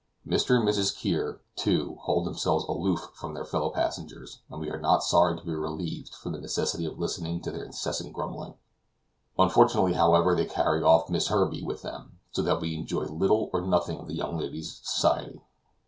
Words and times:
Mr. 0.25 0.55
and 0.55 0.67
Mrs. 0.67 0.97
Kear, 0.97 1.41
too, 1.55 1.99
hold 2.01 2.25
themselves 2.25 2.65
aloof 2.67 3.11
from 3.13 3.35
their 3.35 3.45
fellow 3.45 3.69
passengers, 3.69 4.39
and 4.49 4.59
we 4.59 4.67
are 4.67 4.79
not 4.81 5.03
sorry 5.03 5.37
to 5.37 5.45
be 5.45 5.53
relieved 5.53 6.15
from 6.15 6.31
the 6.31 6.39
necessity 6.41 6.85
of 6.85 6.97
listening 6.97 7.39
to 7.39 7.51
their 7.51 7.63
incessant 7.63 8.11
grumbling; 8.11 8.55
unfortunately, 9.37 9.93
however, 9.93 10.33
they 10.33 10.45
carry 10.45 10.81
off 10.81 11.11
Miss 11.11 11.27
Herbey 11.27 11.61
with 11.61 11.83
them, 11.83 12.17
so 12.31 12.41
that 12.41 12.61
we 12.61 12.73
enjoy 12.73 13.03
little 13.03 13.51
or 13.53 13.61
nothing 13.61 13.99
of 13.99 14.07
the 14.07 14.15
young 14.15 14.39
lady's 14.39 14.81
society. 14.83 15.39